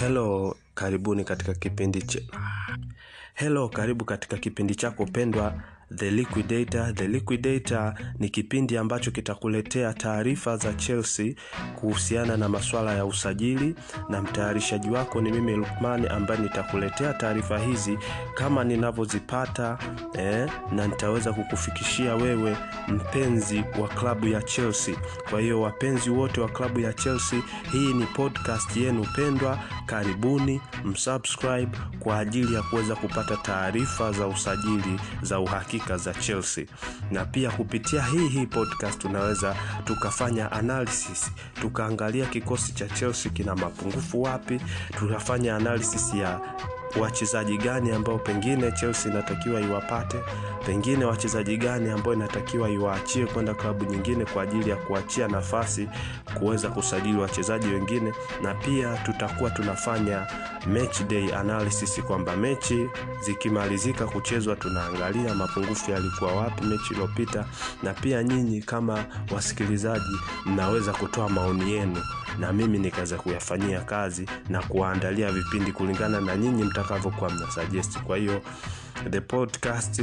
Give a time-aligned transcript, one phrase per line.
[0.00, 2.18] Hello, karibuni katika kipindi ch
[3.34, 6.92] Hello, karibu katika kipindi chako pendwa The Liquidator.
[6.94, 11.34] The Liquidator ni kipindi ambacho kitakuletea taarifa za Chelsea
[11.74, 13.74] kuhusiana na masuala ya usajili,
[14.08, 17.98] na mtayarishaji wako ni mimi Lukman, ambaye nitakuletea taarifa hizi
[18.34, 19.78] kama ninavyozipata
[20.18, 22.56] eh, na nitaweza kukufikishia wewe
[22.88, 24.94] mpenzi wa klabu ya Chelsea.
[25.30, 29.58] Kwa hiyo wapenzi wote wa klabu ya Chelsea, hii ni podcast yenu pendwa.
[29.86, 36.64] Karibuni msubscribe kwa ajili ya kuweza kupata taarifa za usajili za uhakika za Chelsea,
[37.10, 41.30] na pia kupitia hii hii podcast tunaweza tukafanya analysis,
[41.60, 44.60] tukaangalia kikosi cha Chelsea kina mapungufu wapi,
[44.98, 46.40] tukafanya analysis ya
[47.00, 50.16] wachezaji gani ambao pengine Chelsea inatakiwa iwapate,
[50.66, 55.88] pengine wachezaji gani ambao inatakiwa iwaachie kwenda klabu nyingine kwa ajili ya kuachia nafasi
[56.38, 60.26] kuweza kusajili wachezaji wengine, na pia tutakuwa tunafanya
[60.66, 62.86] match day analysis, kwamba mechi
[63.24, 67.44] zikimalizika kuchezwa tunaangalia mapungufu yalikuwa wapi mechi iliyopita,
[67.82, 69.04] na pia nyinyi kama
[69.34, 70.16] wasikilizaji
[70.46, 72.02] mnaweza kutoa maoni yenu
[72.38, 77.98] na mimi nikaweza kuyafanyia kazi na kuwaandalia vipindi kulingana na nyinyi mtakavyokuwa mna suggest.
[77.98, 78.42] Kwa hiyo
[79.10, 80.02] the podcast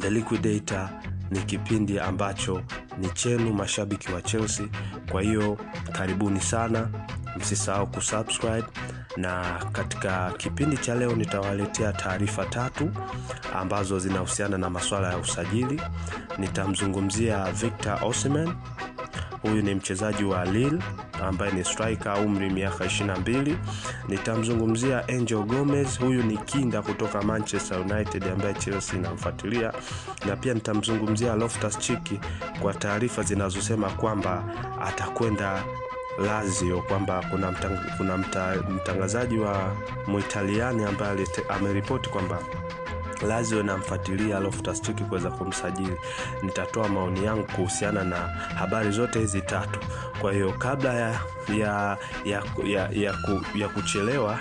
[0.00, 0.88] The Liquidator
[1.30, 2.62] ni kipindi ambacho
[2.98, 4.66] ni chenu mashabiki wa Chelsea.
[5.10, 5.58] Kwa hiyo
[5.92, 6.88] karibuni sana,
[7.36, 8.64] msisahau kusubscribe
[9.16, 12.90] na katika kipindi cha leo nitawaletea taarifa tatu
[13.54, 15.80] ambazo zinahusiana na masuala ya usajili.
[16.38, 18.54] Nitamzungumzia Victor Osimhen.
[19.42, 20.82] Huyu ni mchezaji wa Lille
[21.22, 23.54] ambaye ni striker, umri miaka 22.
[24.08, 29.72] Nitamzungumzia Angel Gomez, huyu ni kinda kutoka Manchester United ambaye Chelsea inamfuatilia,
[30.26, 32.20] na pia nitamzungumzia Loftus Cheek
[32.62, 34.44] kwa taarifa zinazosema kwamba
[34.86, 35.64] atakwenda
[36.18, 42.38] Lazio, kwamba kuna, mtang, kuna mta, mtangazaji wa Muitaliani ambaye ameripoti kwamba
[43.28, 45.96] Lazio inamfuatilia alafu Cheek kuweza kumsajili.
[46.42, 48.16] Nitatoa maoni yangu kuhusiana na
[48.58, 49.80] habari zote hizi tatu.
[50.20, 51.20] Kwa hiyo kabla ya
[51.58, 54.38] ya ya, ya, ya, ku, ya kuchelewa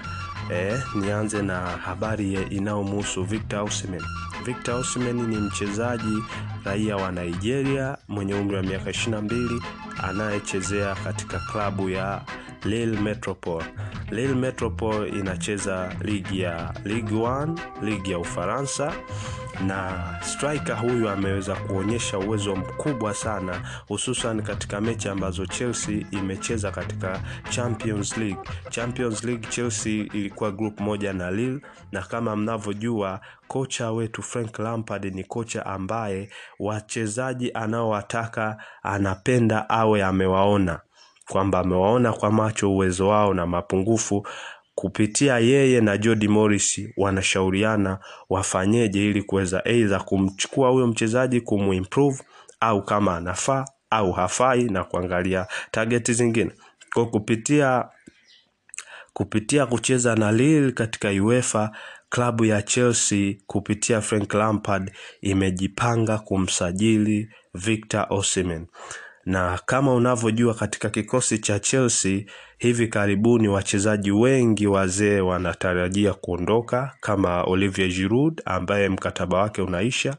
[0.52, 4.04] eh, nianze na habari inayomhusu Victor Osimhen.
[4.46, 6.24] Victor Osimhen ni mchezaji
[6.66, 9.62] raia wa Nigeria mwenye umri wa miaka 22
[10.04, 12.22] anayechezea katika klabu ya
[12.66, 13.66] Lille Metropole.
[14.12, 18.94] Lille Metropole inacheza ligi ya Ligue 1, ligi ya Ufaransa
[19.68, 27.22] na striker huyu ameweza kuonyesha uwezo mkubwa sana hususan katika mechi ambazo Chelsea imecheza katika
[27.50, 28.50] Champions League.
[28.70, 31.60] Champions League Chelsea ilikuwa group moja na Lille,
[31.92, 36.30] na kama mnavyojua kocha wetu Frank Lampard ni kocha ambaye
[36.60, 40.80] wachezaji anaowataka anapenda awe amewaona
[41.30, 44.28] kwamba amewaona kwa macho uwezo wao na mapungufu
[44.76, 48.00] kupitia yeye na Jody Morris wanashauriana
[48.30, 52.24] wafanyeje ili kuweza aidha kumchukua huyo mchezaji kumuimprove
[52.60, 56.52] au kama anafaa au hafai na kuangalia target zingine.
[56.94, 57.86] Kwa kupitia
[59.14, 61.72] kupitia kucheza na Lille katika UEFA,
[62.10, 68.66] klabu ya Chelsea kupitia Frank Lampard imejipanga kumsajili Victor Osimhen
[69.26, 72.22] na kama unavyojua katika kikosi cha Chelsea
[72.58, 80.16] hivi karibuni wachezaji wengi wazee wanatarajia kuondoka kama Olivier Giroud ambaye mkataba wake unaisha,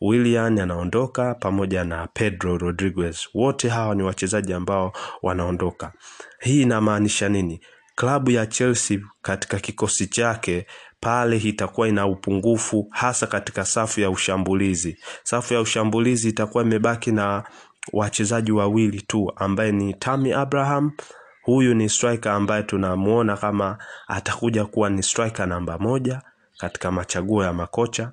[0.00, 3.28] Willian anaondoka pamoja na Pedro Rodriguez.
[3.34, 4.92] Wote hawa ni wachezaji ambao
[5.22, 5.92] wanaondoka.
[6.40, 7.60] Hii inamaanisha nini?
[7.94, 10.66] Klabu ya Chelsea katika kikosi chake
[11.00, 14.98] pale itakuwa ina upungufu hasa katika safu ya ushambulizi.
[15.22, 17.44] Safu ya ushambulizi itakuwa imebaki na
[17.92, 20.92] wachezaji wawili tu ambaye ni Tammy Abraham.
[21.42, 23.78] Huyu ni striker ambaye tunamuona kama
[24.08, 26.22] atakuja kuwa ni striker namba moja
[26.58, 28.12] katika machaguo ya makocha,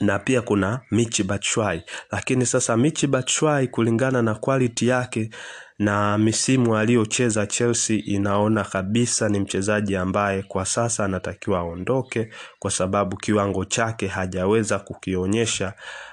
[0.00, 1.82] na pia kuna Michi Batshuayi.
[2.10, 5.30] Lakini sasa Michi Batshuayi kulingana na quality yake
[5.78, 12.28] na misimu aliyocheza Chelsea, inaona kabisa ni mchezaji ambaye kwa sasa anatakiwa aondoke,
[12.58, 15.72] kwa sababu kiwango chake hajaweza kukionyesha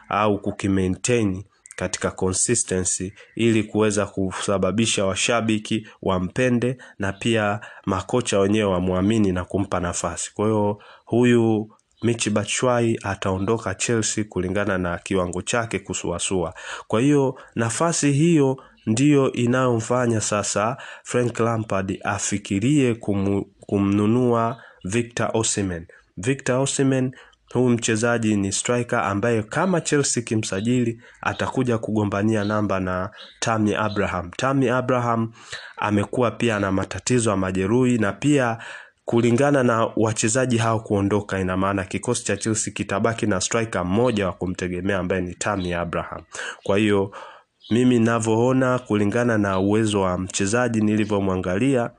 [0.10, 1.44] au kukimaintain
[1.76, 10.34] katika consistency ili kuweza kusababisha washabiki wampende na pia makocha wenyewe wamwamini na kumpa nafasi.
[10.34, 11.70] Kwa hiyo huyu
[12.04, 16.54] Michi Batshuayi ataondoka Chelsea kulingana na kiwango chake kusuasua.
[16.88, 25.88] Kwa hiyo nafasi hiyo ndiyo inayomfanya sasa Frank Lampard afikirie kum, kumnunua Victor Osimhen.
[26.18, 27.16] Victor Osimhen
[27.56, 33.10] huu mchezaji ni striker ambaye kama Chelsea kimsajili atakuja kugombania namba na
[33.40, 34.32] Tammy Abraham.
[34.38, 35.32] Tammy Abraham
[35.78, 38.58] amekuwa pia na matatizo ya majeruhi na pia
[39.06, 44.34] kulingana na wachezaji hao kuondoka, ina maana kikosi cha Chelsea kitabaki na striker mmoja wa
[44.34, 46.22] kumtegemea ambaye ni Tammy Abraham.
[46.64, 47.12] Kwa hiyo
[47.72, 51.90] mimi ninavyoona, kulingana na uwezo wa mchezaji nilivyomwangalia,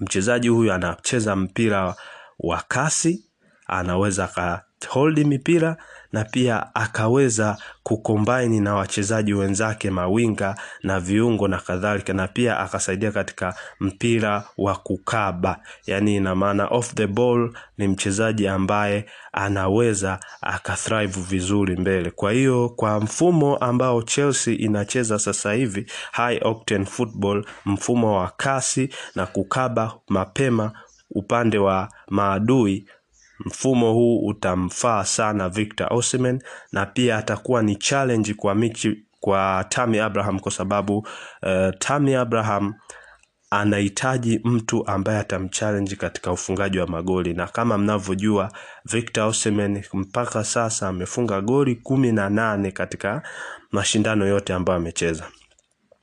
[0.00, 1.94] mchezaji huyu anacheza mpira
[2.38, 3.27] wa kasi,
[3.68, 5.76] anaweza akaholdi mipira
[6.12, 13.12] na pia akaweza kukombaini na wachezaji wenzake mawinga na viungo na kadhalika, na pia akasaidia
[13.12, 21.20] katika mpira wa kukaba, yaani ina maana off the ball, ni mchezaji ambaye anaweza akathrive
[21.20, 22.10] vizuri mbele.
[22.10, 28.88] Kwa hiyo kwa mfumo ambao Chelsea inacheza sasa hivi, high octane football, mfumo wa kasi
[29.14, 30.72] na kukaba mapema
[31.10, 32.86] upande wa maadui
[33.44, 36.42] mfumo huu utamfaa sana Victor Osimhen
[36.72, 41.06] na pia atakuwa ni challenge kwa Michi, kwa Tammy Abraham kwa sababu uh,
[41.78, 42.74] Tammy Abraham
[43.50, 48.52] anahitaji mtu ambaye atamchallenge katika ufungaji wa magoli, na kama mnavyojua
[48.84, 53.22] Victor Osimhen mpaka sasa amefunga goli kumi na nane katika
[53.72, 55.24] mashindano yote ambayo amecheza.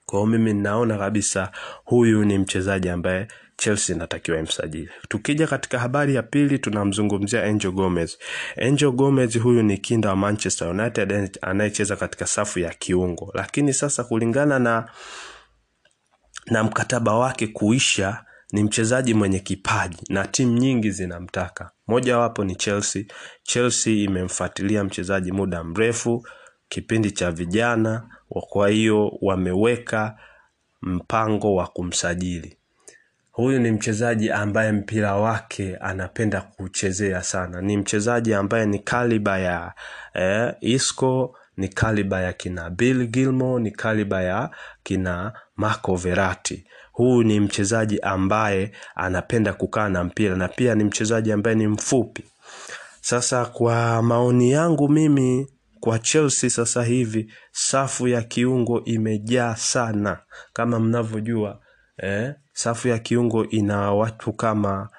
[0.06, 1.52] Kwa hiyo mimi ninaona kabisa
[1.86, 4.90] huyu ni mchezaji ambaye Chelsea inatakiwa imsajili.
[5.10, 8.18] Tukija katika habari ya pili tunamzungumzia Angel Gomez.
[8.62, 14.04] Angel Gomez huyu ni kinda wa Manchester United anayecheza katika safu ya kiungo, lakini sasa
[14.04, 14.90] kulingana na
[16.46, 21.72] na mkataba wake kuisha, ni mchezaji mwenye kipaji na timu nyingi zinamtaka.
[21.88, 23.04] Mojawapo ni Chelsea.
[23.44, 26.28] Chelsea imemfuatilia mchezaji muda mrefu,
[26.70, 30.18] kipindi cha vijana, kwa hiyo wameweka
[30.82, 32.58] mpango wa kumsajili.
[33.36, 37.62] Huyu ni mchezaji ambaye mpira wake anapenda kuchezea sana.
[37.62, 39.74] Ni mchezaji ambaye ni kaliba ya
[40.14, 44.50] eh, Isco, ni kaliba ya kina Bill Gilmore, ni kaliba ya
[44.84, 46.66] kina Marco Verratti.
[46.92, 52.24] Huyu ni mchezaji ambaye anapenda kukaa na mpira na pia ni mchezaji ambaye ni mfupi.
[53.02, 55.48] Sasa kwa maoni yangu mimi
[55.80, 60.18] kwa Chelsea sasa hivi safu ya kiungo imejaa sana,
[60.54, 61.60] kama mnavyojua
[61.98, 64.90] eh, safu ya kiungo ina watu kama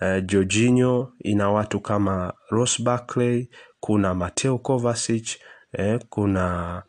[0.00, 3.50] eh, Jorginho, ina watu kama Ross Barkley,
[3.80, 5.28] kuna Mateo Kovacic
[5.72, 6.82] eh, kuna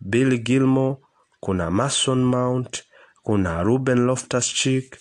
[0.00, 0.96] Billy Gilmore,
[1.40, 2.84] kuna Mason Mount,
[3.22, 4.96] kuna Ruben Loftus-Cheek.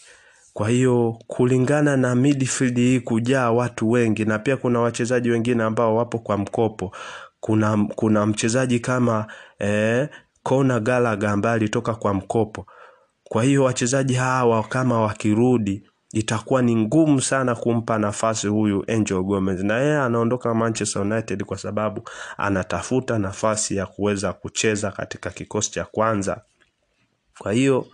[0.54, 5.96] Kwa hiyo kulingana na midfield hii kujaa watu wengi, na pia kuna wachezaji wengine ambao
[5.96, 6.96] wapo kwa mkopo.
[7.40, 9.28] Kuna, kuna mchezaji kama
[9.60, 10.10] eh,
[10.44, 12.66] Conor Gallagher ambaye alitoka kwa mkopo.
[13.30, 15.84] Kwa hiyo wachezaji hawa kama wakirudi
[16.14, 21.58] itakuwa ni ngumu sana kumpa nafasi huyu Angel Gomez, na yeye anaondoka Manchester United kwa
[21.58, 26.42] sababu anatafuta nafasi ya kuweza kucheza katika kikosi cha kwanza.
[27.40, 27.88] Kwa hiyo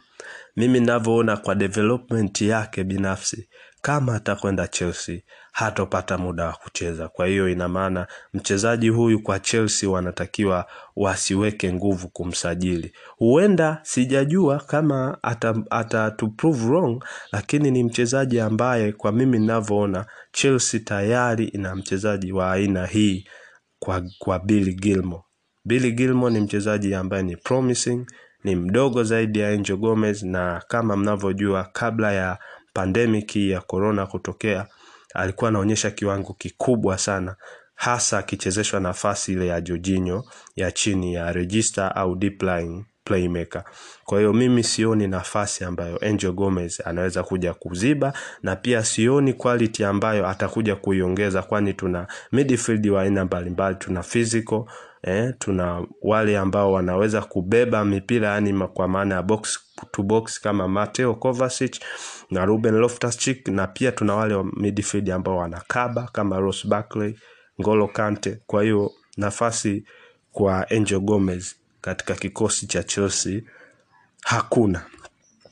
[0.56, 3.50] mimi ninavyoona kwa development yake binafsi,
[3.82, 7.08] kama atakwenda Chelsea hatopata muda wa kucheza.
[7.08, 12.94] Kwa hiyo ina maana mchezaji huyu kwa Chelsea wanatakiwa wasiweke nguvu kumsajili.
[13.18, 20.06] Huenda sijajua kama ata, ata to prove wrong, lakini ni mchezaji ambaye kwa mimi ninavyoona
[20.32, 23.28] Chelsea tayari ina mchezaji wa aina hii
[23.80, 25.24] kwa, kwa Billy Gilmore.
[25.66, 28.06] Billy Gilmore ni mchezaji ambaye ni promising,
[28.44, 32.38] ni mdogo zaidi ya Angel Gomez, na kama mnavyojua kabla ya
[32.74, 34.68] pandemic ya corona kutokea
[35.14, 37.36] alikuwa anaonyesha kiwango kikubwa sana
[37.76, 40.24] hasa akichezeshwa nafasi ile ya Jorginho
[40.56, 43.64] ya chini ya register au deep line playmaker.
[44.06, 49.84] Kwa hiyo mimi sioni nafasi ambayo Angel Gomez anaweza kuja kuziba, na pia sioni quality
[49.84, 54.64] ambayo atakuja kuiongeza, kwani tuna midfield wa aina mbalimbali, tuna physical
[55.04, 59.60] eh, tuna wale ambao wanaweza kubeba mipira yani kwa maana ya box
[59.92, 61.80] to box kama Mateo Kovacic
[62.32, 67.16] na Ruben Loftus-Cheek, na pia tuna wale wa midfield ambao wanakaba kama Ross Barkley,
[67.62, 68.40] Ngolo Kante.
[68.48, 69.86] Kwa hiyo nafasi
[70.32, 73.42] kwa Angel Gomez katika kikosi cha Chelsea
[74.24, 74.86] hakuna.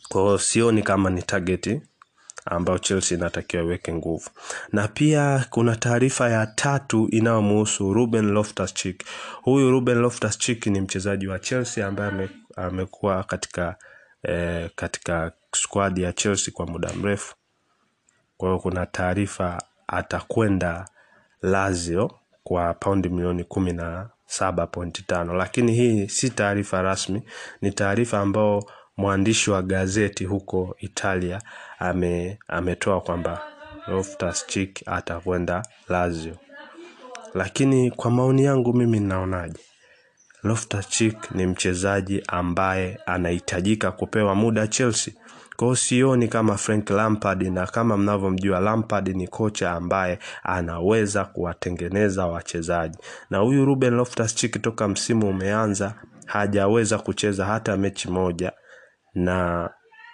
[0.10, 1.82] Kwa hiyo sioni kama ni target
[2.46, 4.30] ambayo Chelsea inatakiwa iweke nguvu.
[4.74, 9.04] Na pia kuna taarifa ya tatu inayomhusu Ruben Loftus-Cheek.
[9.42, 13.76] Huyu Ruben Loftus-Cheek ni mchezaji wa Chelsea ambaye amekuwa katika
[14.24, 17.36] eh, katika squad ya Chelsea kwa muda mrefu.
[18.38, 20.88] Kwa hiyo kuna taarifa atakwenda
[21.42, 22.12] Lazio
[22.44, 27.24] kwa paundi milioni kumi na saba pointi tano, lakini hii si taarifa rasmi,
[27.62, 28.64] ni taarifa ambayo
[28.98, 31.42] mwandishi wa gazeti huko Italia
[31.80, 33.42] ame, ametoa kwamba
[33.88, 36.36] Loftus-Cheek atakwenda Lazio.
[37.34, 39.60] lakini kwa maoni yangu mimi ninaonaje
[40.44, 45.14] Loftus-Cheek ni mchezaji ambaye anahitajika kupewa muda Chelsea.
[45.56, 52.26] Kwa hiyo sioni kama Frank Lampard, na kama mnavyomjua Lampard ni kocha ambaye anaweza kuwatengeneza
[52.28, 52.98] wachezaji,
[53.30, 55.94] na huyu Ruben Loftus-Cheek toka msimu umeanza
[56.26, 58.52] hajaweza kucheza hata mechi moja,
[59.14, 59.70] na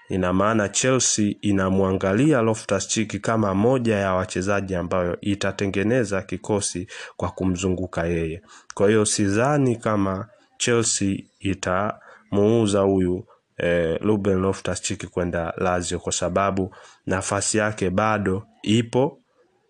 [0.09, 8.41] ina maana Chelsea inamwangalia Loftus-Cheek kama moja ya wachezaji ambayo itatengeneza kikosi kwa kumzunguka yeye.
[8.73, 13.25] Kwa hiyo sidhani kama Chelsea itamuuza huyu
[13.57, 19.19] e, Ruben Loftus-Cheek kwenda Lazio kwa sababu nafasi yake bado ipo,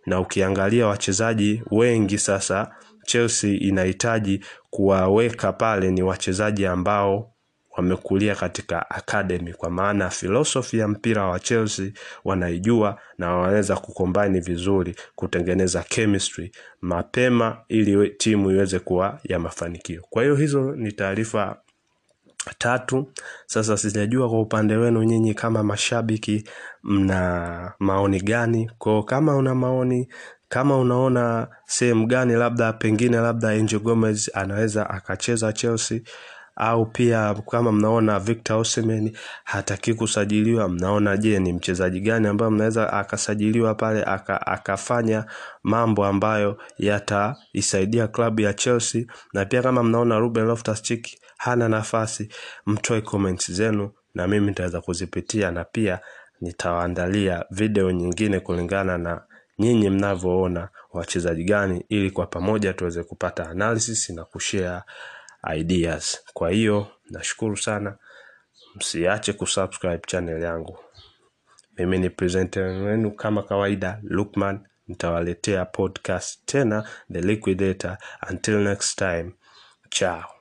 [0.05, 2.71] na ukiangalia wachezaji wengi sasa
[3.05, 7.31] Chelsea inahitaji kuwaweka pale ni wachezaji ambao
[7.77, 11.91] wamekulia katika academy, kwa maana filosofi ya mpira wa Chelsea
[12.23, 16.51] wanaijua na wanaweza kukombani vizuri kutengeneza chemistry
[16.81, 20.01] mapema ili timu iweze kuwa ya mafanikio.
[20.09, 21.57] Kwa hiyo hizo ni taarifa
[22.57, 23.11] tatu.
[23.45, 26.43] Sasa sijajua kwa upande wenu nyinyi kama mashabiki
[26.83, 28.71] mna maoni gani?
[28.77, 30.07] Kwa kama una maoni,
[30.49, 36.01] kama unaona sehemu gani labda pengine labda Angel Gomez anaweza akacheza Chelsea
[36.55, 42.93] au pia kama mnaona Victor Osimhen hataki kusajiliwa, mnaona je, ni mchezaji gani ambaye mnaweza
[42.93, 45.25] akasajiliwa pale aka, akafanya
[45.63, 51.07] mambo ambayo yataisaidia klabu ya Chelsea, na pia kama mnaona Ruben Loftus-Cheek
[51.37, 52.29] hana nafasi,
[52.65, 55.99] mtoe comments zenu na mimi nitaweza kuzipitia, na pia
[56.41, 59.21] nitawaandalia video nyingine kulingana na
[59.59, 64.81] nyinyi mnavyoona wachezaji gani, ili kwa pamoja tuweze kupata analysis na kushare
[65.55, 66.19] ideas.
[66.33, 67.97] Kwa hiyo nashukuru sana,
[68.75, 70.79] msiache kusubscribe channel yangu.
[71.77, 74.67] Mimi ni presenter wenu kama kawaida, Lukman.
[74.87, 77.97] Nitawaletea podcast tena, The Liquidator.
[78.29, 79.31] Until next time,
[79.89, 80.34] ciao.